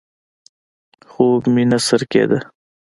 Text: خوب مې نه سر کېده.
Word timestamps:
خوب 1.11 1.41
مې 1.53 1.63
نه 1.71 1.79
سر 1.87 2.01
کېده. 2.11 2.39